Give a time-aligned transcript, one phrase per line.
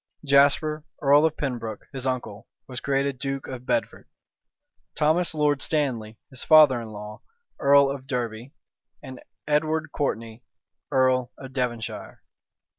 [0.25, 4.07] Jasper, earl of Pembroke, his uncle, was created duke of Bedford;
[4.95, 7.21] Thomas Lord Stanley, his father in law,
[7.59, 8.51] earl of Derby;
[9.03, 10.43] and Edward Courtney,
[10.91, 12.23] earl of Devonshire.